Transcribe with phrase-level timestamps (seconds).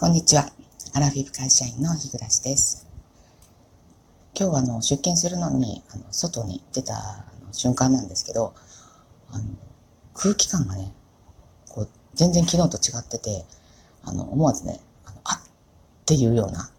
[0.00, 0.48] こんにちは。
[0.94, 2.86] アラフィフ会社員の日暮です。
[4.32, 8.54] 今日はあの出勤するのにあの外に出た瞬間なんですけど、
[9.32, 9.44] あの
[10.14, 10.92] 空気感がね、
[11.68, 13.44] こう全然昨日と違ってて、
[14.04, 15.40] あの思わずね、あのあっ
[16.06, 16.70] ていうような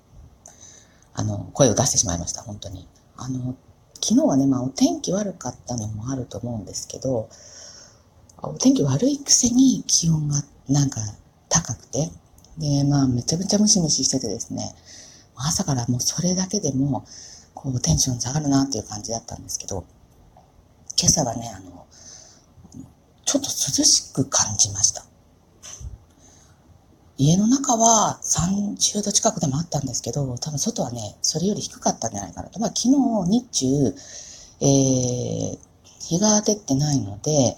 [1.13, 2.87] あの声を出してしまいました、本当に。
[3.17, 3.53] あの
[3.95, 7.27] 昨日はね、まあお天気悪かったのもあると思うんですけど、
[8.41, 11.01] お天気悪いくせに気温がなんか
[11.49, 12.11] 高くて、
[12.59, 14.75] で、まあ、めちゃくちゃムシムシしててですね、
[15.35, 17.05] 朝からもうそれだけでも、
[17.53, 19.85] こう、テンション下がるなっていう感じだったんですけど、
[20.99, 21.87] 今朝はね、あの、
[23.25, 25.05] ちょっと涼しく感じました。
[27.17, 32.59] 家の中は30度近くでもあったんですけど、多分外はね、それより低かったんじゃないかなと。
[32.59, 33.95] まあ昨日日中、
[34.61, 35.57] えー、
[35.99, 37.55] 日が照ってないので、え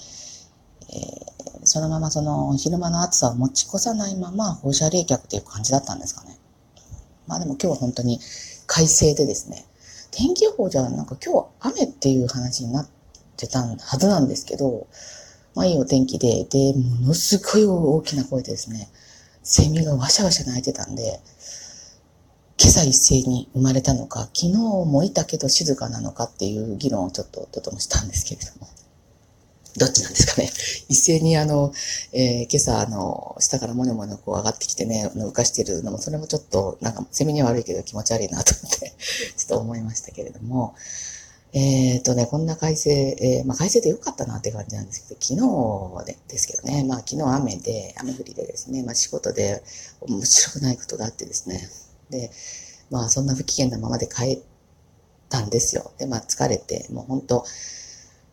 [0.90, 1.31] ー、
[1.72, 6.38] そのままその昼間の暑さを持ち越さないまま放射冷却っていう感じだったんですかね。
[7.28, 8.20] まあでも今日は本当に
[8.68, 9.66] 快晴でですね、
[10.12, 12.90] 天気予報じゃなんか今日雨っていう話になっ
[13.38, 14.88] てたはずなんですけど、
[15.56, 18.90] まあいいお天気で、で、ものすごい大きな声でですね、
[19.42, 21.22] セミがワシャワシャ鳴いてたんで、
[22.60, 28.68] 今朝一斉に生まれたのか、昨日もいたけど静かなのかっていう議論をちょっととてもしたんですけれども。
[29.78, 30.50] どっちなんですかね。
[30.90, 31.72] 一斉にあの、
[32.14, 38.94] えー、今朝あの、下からもにょもにょこう上がってきてね、浮かしてるのも、それもちょっと、なんか、セミには悪いけど気持ち悪いなと思って、
[39.38, 40.76] ちょっと思いましたけれども、
[41.54, 49.62] えっ、ー、とね、こんな快晴、えー、まあ快晴でよかったなって感じなんですけど、昨日でですけどね、まあ昨日雨で、雨降りでですね、まあ仕事で
[50.02, 51.70] 面白くないことがあってですね、
[52.10, 52.32] で、
[52.90, 54.40] まあそんな不機嫌なままで帰っ
[55.30, 55.92] たんですよ。
[55.98, 57.46] で、まあ疲れて、もう本当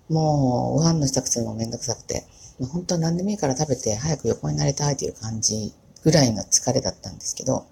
[0.09, 2.27] もう、ご飯の支度するのもめんどくさくて、
[2.59, 7.67] もう本当何でもいいから食べて早く横になりたいという感じぐらいの疲れだったんですけど、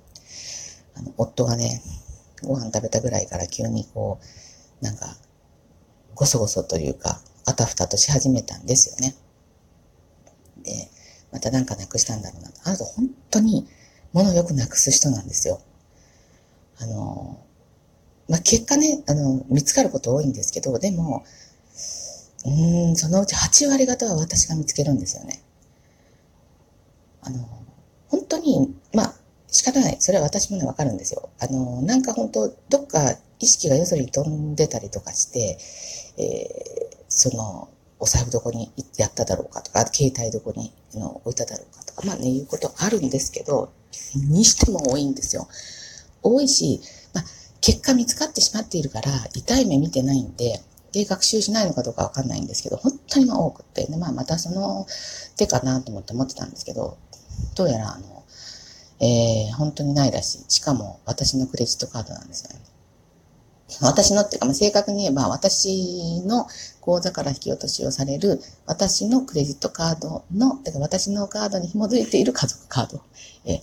[0.95, 1.83] あの、夫がね、
[2.43, 4.21] ご飯食べたぐらいから急にこ
[4.81, 5.17] う、なんか、
[6.15, 9.15] ごそごそというか、あたふたとし始めたんですよね。
[10.63, 10.89] で、
[11.33, 12.51] またなんかなくしたんだろうな。
[12.65, 13.69] あなた本当に
[14.13, 15.61] 物をよくなくす人なんですよ。
[16.79, 17.39] あの、
[18.29, 21.25] まあ、結果ね、あの、見つかること多いんですけど、でも、
[22.45, 25.43] うん、そのうち8割方は私が見つけるんですよね。
[27.23, 27.39] あの、
[28.09, 29.15] 本当に、まあ、
[29.49, 29.97] 仕方ない。
[30.01, 31.29] それは私もね、わかるんですよ。
[31.41, 35.59] あの、なんか本当、どっか意識がよそに飛んでたりとかして、
[36.19, 43.73] えー、その、お財布どこにやっただろうかとか、携帯どこにの置いただろうかとか、まあね、いうことあるんですけど、
[44.15, 45.49] にしても多いんですよ。
[46.23, 46.81] 多いし、
[47.15, 47.25] まあ、
[47.61, 50.61] 結果見つかってしまっているから、痛い目見てないんで、
[50.97, 54.87] で、学習しないのかどうかわかんないんですけど、本当にまあ多くて、で、まあまたその
[55.37, 56.97] 手かなと思って思ってたんですけど、
[57.55, 58.25] どうやらあの、
[59.01, 60.45] えー、本当にないらしい。
[60.49, 62.65] しかも私のクレジットカードなんですよね。
[63.83, 66.47] 私のっていうか、まあ、正確に言えば、私の
[66.81, 73.03] 口座から引き落としをされる、私のクレジットカードの、だか私のカードに紐づいている家族カード。
[73.45, 73.61] え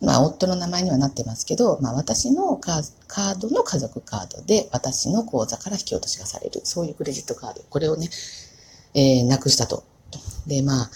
[0.00, 6.60] まあ、夫の名前にはなってますけど、まあ、私のカードの家族カードで、私の口座から引き落としがされる。
[6.64, 7.62] そういうクレジットカード。
[7.70, 8.08] これをね、
[8.94, 9.84] えー、なくしたと。
[10.46, 10.90] で、まあ、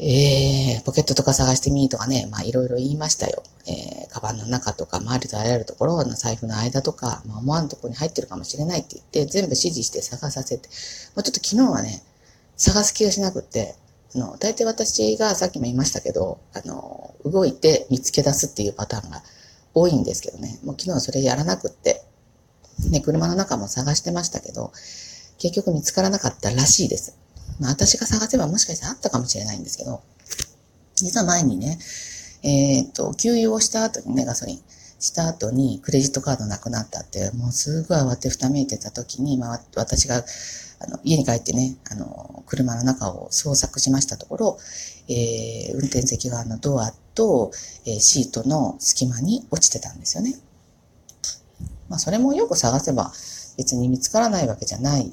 [0.00, 3.42] えー、ポケットとか探してみとかね、まあいろいろ言いましたよ。
[3.66, 10.68] えー、カバンの中とか、周りとあらゆるところの財布の間とか、まあ思わぬところに入ってるかもしれないって言って、全部指示して探させて、
[11.16, 12.00] もうちょっと昨日はね、
[12.56, 13.74] 探す気がしなくって、
[14.14, 19.22] あの、大体私がさっきも言いましたけど、あの、動いて見つけ出すっていうパターンが
[19.74, 22.02] 多いんですけどね、もう昨日それやらなくって、
[22.90, 24.72] ね、車の中も探してましたけど、
[25.38, 27.16] 結局見つからなかったらしいです。
[27.60, 30.02] まあ私が探せばもしかしたらあったかもしれないんですけど、
[30.96, 31.78] 実は前にね、
[32.42, 34.62] えっ、と、給油をした後にね、ガソリン
[35.00, 40.24] した後にクレジットカードなくなったって、もうすごい慌てふためいてた時に、まあ私が
[40.80, 44.58] あの、家に帰ってね、あの、車の中を捜索しましたところ、
[45.08, 47.50] えー、運転席側のドアと、
[47.84, 50.34] えー、シートの隙間に落ちてたんですよね。
[51.88, 53.12] まあ、それもよく探せば
[53.56, 55.10] 別に見つからないわけじゃない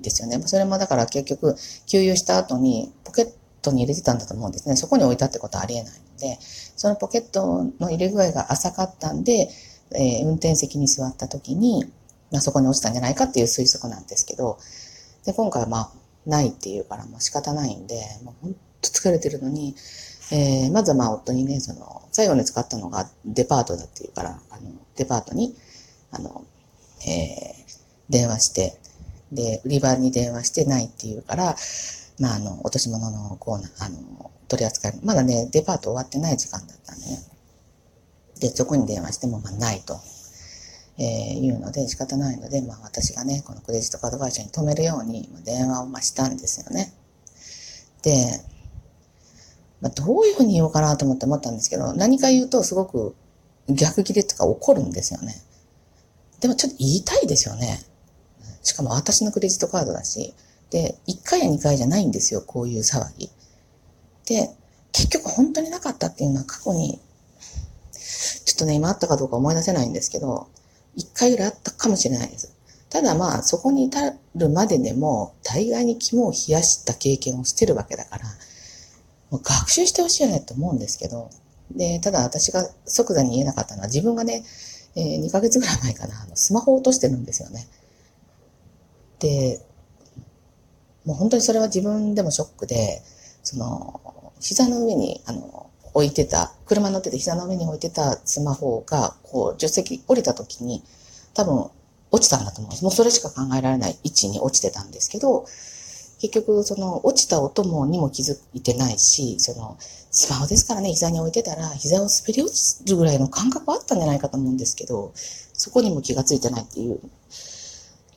[0.00, 0.40] ですよね。
[0.46, 1.56] それもだから結局、
[1.86, 3.28] 給油した後にポケッ
[3.62, 4.76] トに入れてたんだと思うんですね。
[4.76, 9.50] そこに置いたってことはありえないので、そのポケットの入れ具合が浅かったんで、
[9.92, 11.84] えー、運転席に座った時に、
[12.30, 14.58] まあ、そこに落ちたんじゃないかっていう推測なんですけど、
[15.28, 15.90] で、今回はまあ、
[16.24, 18.58] ないっていうからもう仕方ないんで、もうほんと
[18.88, 19.74] 疲れてるのに、
[20.32, 25.54] えー、まずはまあ夫にね、その、最後に使ったのがデパートだっていうから、あの、デパートに、
[26.12, 26.46] あの、
[27.06, 27.72] えー、
[28.08, 28.80] 電話して、
[29.30, 31.54] で、売り場に電話してないっていうから、
[32.18, 37.18] まあ、あの、落とし物のコーナー、あの、取り扱い、まだね、デパート終わってない時間だったんでね。
[38.40, 40.00] で、そこに電話しても、まあ、ないと。
[40.98, 46.92] えー、いうので仕方ないので、まあ私がね、このクレジットカード会社に止めるように電話をましたんですよね。
[48.02, 48.42] で、
[49.80, 53.14] まあ、どういうふうに言おうかなと思って思ったんですけど、何か言うとすごく
[53.68, 55.34] 逆切れとか怒るんですよね。
[56.40, 57.80] でもちょっと言いたいですよね。
[58.62, 60.34] しかも私のクレジットカードだし。
[60.70, 63.30] で、1回や2回じゃないんですよ、こういう騒ぎ。
[64.26, 64.50] で、
[64.92, 67.00] 結局本当になかったっていうのは過去に、
[68.44, 70.48] ちょっとね、今あったかどうか思い出せないんですけど、
[70.98, 72.54] 1回ぐらいあったかもしれないです。
[72.90, 78.24] ただまあ、そこに至るまででも、大概に肝を冷やした経験をしてるわけだから、
[79.30, 81.30] もう学習してほしいよねと思うんですけど、
[81.70, 84.44] で、ただ私が即座に言えなかったのは、自分がね、
[84.96, 87.68] えー、2ヶ月ぐらい前かな、あのスマホを落としてるんですよね。
[89.18, 89.60] で、
[91.04, 93.02] もう本当にそれは自分でもショックで、
[93.42, 100.82] その、膝の上に、あの、置いてた、車乗ってて膝の上に置いてたスマホが、こう、助手席降りた時に、
[101.34, 101.70] 多分、
[102.10, 102.84] 落ちたんだと思うんです。
[102.84, 105.46] もうそれしか考えられない位置に落ちてたんですけど、
[106.20, 109.76] 結局、その、落ちた音もにも気づいてないし、その、
[110.10, 117.00] スマホですからね、膝に置いてたら、膝を滑り落ちるぐらいの感覚はあったんじゃないかと思うんですけど、そこにも気がついてないっていう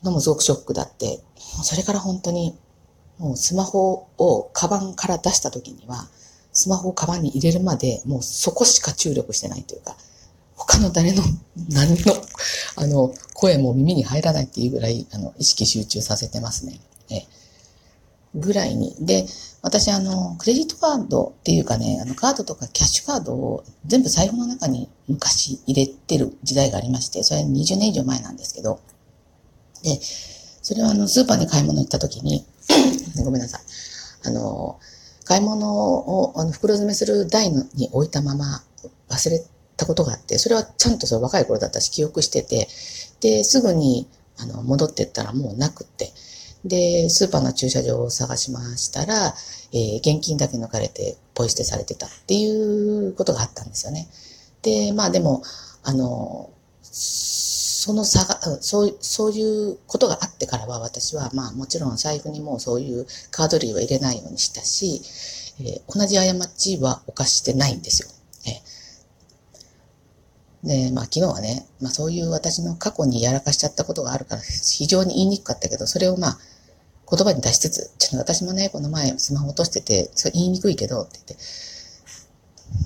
[0.02, 1.20] のもすごくショックだって、
[1.62, 2.56] それから本当に、
[3.18, 6.08] もうスマホをカバンから出した時には、
[6.52, 9.96] スマホをカバンに入れるまで、もうそこしか注力してないというか、
[10.56, 11.22] 他の誰の、
[11.70, 12.14] 何の、
[12.76, 16.80] あの、声も耳に入らないっていうぐらい、あの、意識集中させてますね。
[17.10, 17.26] え
[18.34, 18.96] ぐらいに。
[19.00, 19.26] で、
[19.60, 28.80] 私、あの、クレジットカードっていうかね、あの、カードとかキャッシュカードを全部財布の中に昔入れてる時代がありまして、それ20年以上前なんですけど、
[29.82, 30.00] で、
[30.62, 32.46] それはあの、スーパーに買い物行った時に、
[33.24, 33.60] ごめんなさい。
[34.24, 34.78] あの、
[35.24, 38.62] 買い物をあの袋詰めする台に置いたまま
[39.08, 39.40] 忘れ
[39.76, 42.68] たことがあって、それはちゃんとその若い頃だったし記憶してて、
[43.20, 44.08] で、すぐに
[44.38, 46.12] あの戻ってったらもうなくって、
[46.64, 49.34] で、スーパーの駐車場を探しましたら、
[49.72, 54.08] えー、現金だけ抜かれてポイ捨てされてたっていうことがあったんですよね。
[54.62, 55.42] で、まあでも、
[55.82, 56.50] あの、
[57.82, 65.02] その差が、そう、そういうことがあってからは私は、まあもちろん財布にもそういうカード類は入れないようにしたし、
[65.58, 68.08] えー、同じ過ちは犯してないんですよ。
[70.64, 76.38] えー、で、まあ昨日はね、まあそういう私の過去にやらかしちゃったことがあるから非常に言いにくかったけど、それをまあ
[77.10, 81.36] 言葉に出しつつ、ちょっと私もね、この前スマホ落としてて、それ言いにくいけど、って言って、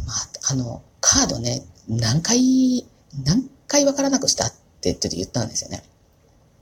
[0.06, 2.86] まあ、あの、カードね、何回、
[3.26, 5.82] 何回わからなくしたってちょっと言ったんですよね。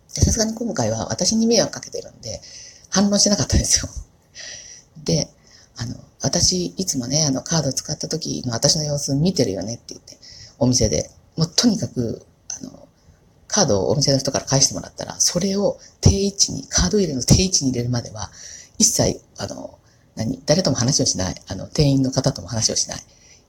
[0.08, 2.40] さすがに今回は私に迷惑かけてるんで、
[2.90, 3.88] 反論してなかったんですよ。
[5.04, 5.28] で、
[5.76, 10.16] あの、私、いつもね、あの、カード使った時の私の様子見てるよねって言って、
[10.58, 12.24] お店で、もうとにかく、
[12.60, 12.88] あの、
[13.48, 18.30] カードをお店の人から返してもらったら、それを定位置に、カード入れの定位置に入れるまでは、
[18.78, 19.78] 一切、あの、
[20.14, 21.34] 何、誰とも話をしない。
[21.48, 22.98] あの、店員の方とも話をしない。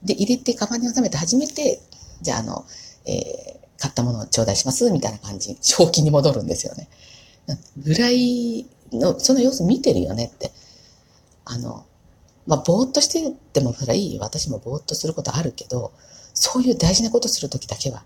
[0.04, 1.82] で、入れて、カバンに収めて初めて、
[2.22, 2.66] じゃあ、あの、
[3.06, 6.90] えー、買ったものを頂戴します、みたいな感じ、正気に戻るんですよね。
[7.78, 10.52] ぐらいの、その様子見てるよねって。
[11.46, 11.86] あの、
[12.48, 14.20] まあ、ぼーっとしててもそれいい。
[14.20, 15.92] 私もぼーっとすることあるけど、
[16.34, 18.04] そういう大事なことするときだけは、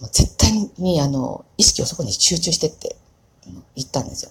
[0.00, 2.96] もう絶対に、あの、意識をそこに集中してって
[3.76, 4.30] 言ったんですよ。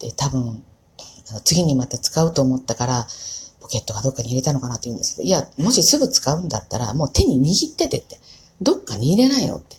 [0.00, 0.62] で、多分、
[1.30, 3.06] あの次にまた使うと思ったから、
[3.60, 8.18] ポケットがどっかに入れたのかなって言うんですけど、いや、もしすぐ使うんだったら、もう手に握っててって、
[8.60, 9.76] どっかに入れないのって。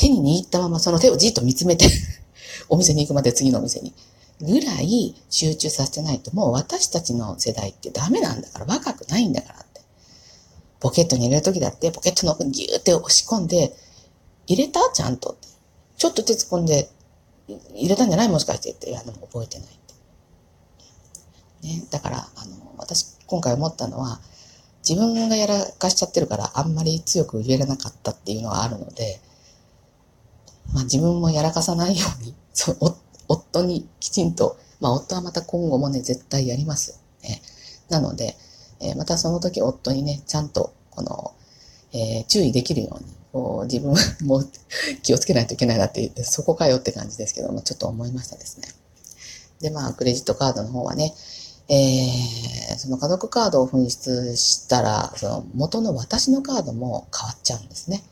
[0.00, 1.86] 手に握ったままその手をじっと見つめて
[2.70, 3.92] お店に行くまで次のお店に。
[4.40, 9.82] ぐらい集中させてないと、もう私たちの世代ってダメなんだから、若くないんだからって。
[10.80, 13.76] ポケットに入れるときだって、ポケットの奥にギューって押し込んで、
[14.46, 14.80] 入れた？
[14.94, 15.36] ちゃんと。
[15.98, 16.90] ちょっと手突っ込んで、
[17.74, 19.70] 入れたんじゃないもしかしてって、いや、でも覚えてないっ
[21.60, 21.68] て。
[21.68, 24.22] ね、だから、あの、私、今回思ったのは、
[24.88, 29.20] 自分がやらかしちゃってるから、あんまり強く言えなかったっていうのがあるので、
[30.72, 32.96] まあ自分もやらかさないように、 そう、
[33.28, 37.00] 夫にきちんと、まあ夫はまた今後もね、絶対やります。
[37.22, 37.42] ね、
[37.88, 38.36] なので、
[38.80, 41.34] えー、またその時夫にね、ちゃんと、この、
[41.92, 43.94] えー、注意できるように、こう自分
[44.26, 44.42] も
[45.02, 48.68] 気をつけないといけないなって、そこかよって感じですけども、ちょっと思いましたですね。
[49.60, 51.14] で、まあ、クレジットカードの方はね、
[51.68, 58.02] えー、その家族カードを紛失したら、その元の私のカードも変わっちゃうんですね。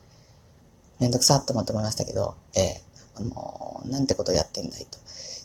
[1.01, 4.99] めんどくさっと思って思いましたけど、えー、もう、なんてことやってんだいと。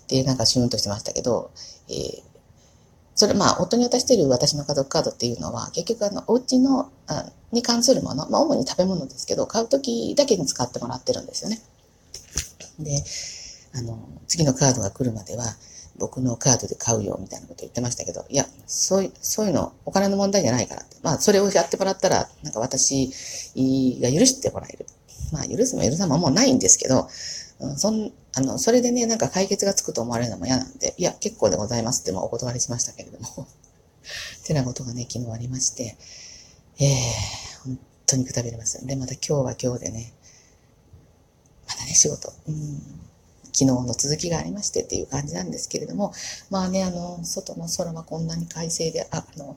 [0.08, 1.52] で、なんかシューンとしてましたけど、
[1.90, 2.24] えー、
[3.16, 11.62] それ、まあ、夫に渡している私の家族カードっていうのは、結局、あの、お家の、あに関するもの、まあ、主に食べ物ですけど、買うときだけに使ってもらってるんですよね。
[12.80, 13.04] で、
[13.76, 15.46] あの、次のカードが来るまでは、
[15.98, 20.98] 僕のカードで買うよ、みたいなこと言ってましたけど、いや、そういう、そういうの、お金の問題じゃないからって。
[21.04, 23.08] まあ、それをやってもらったら、なんか私
[24.02, 24.88] が許してもらえる。
[25.32, 27.08] まあ、許すも許さももうないんですけど、
[27.60, 33.48] うん、そん、あの、それでね、なんか解決がつくと思われるのも嫌なんで、いや、結構でございますって、もお断りしましたけれども。
[34.44, 35.98] てなことがね、昨日ありまして、
[36.80, 38.86] えー、本当にくたびれます。
[38.86, 40.14] で、また今日は今日でね、
[41.68, 42.82] まだね、仕事、うん、
[43.54, 46.14] 昨日の続きがありましてっていう感じなんですけれども、
[46.50, 49.56] まあね、あの、外の空はこんなに快晴で、あ、あの、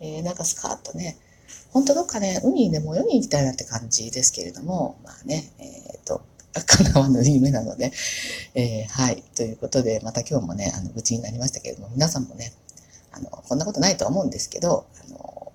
[0.00, 1.18] えー、なんかスカートね、
[1.74, 6.22] 本当どっかね、海にでも泳ぎに行きたいなって感じですけれども、まあね、えっ、ー、と、
[6.66, 7.92] 叶わぬ夢なので、
[8.54, 9.24] えー、はい。
[9.36, 12.52] ということで、また今日もね、あの、愚痴になりましたけれども、皆さんもね、
[13.10, 15.52] あの、こんなことないとは思うんですけど、あの、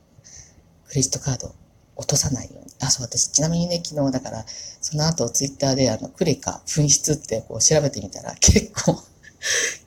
[0.89, 1.55] クレジットカード
[1.95, 2.73] 落とさないように。
[2.81, 4.45] あ、そう、私、ちなみにね、昨日だから、
[4.81, 9.01] その後ツイッターで、あの、クレカ紛失ってこう調べてみたら、結構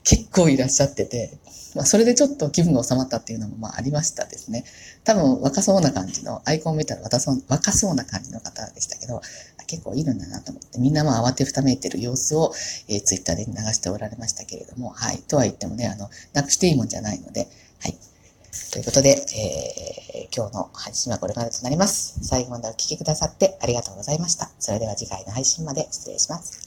[0.03, 1.37] 結構いらっしゃってて、
[1.75, 4.65] まあ、それでちょっと気分が収まったっていうのもまあありましたですね。
[5.03, 9.21] 多分若そうな感じの、アイコンを見たら若そう若そうな感じの方でしたけど、
[9.67, 12.53] 結構いるんだなと思って、みんなまあ慌てふためいてる様子を、
[12.87, 15.17] えー、ツイッターで流しておられましたけれども、はい。
[15.19, 17.47] とは言ってもね、あの、なくしていいもんじゃないので、
[17.79, 17.97] はい。
[18.71, 22.19] ということで、えー、今日の配信はこれまでとなります。
[22.21, 24.51] 最後までお聴きくださってありがとうございました。
[24.59, 26.61] それでは次回の配信まで失礼します。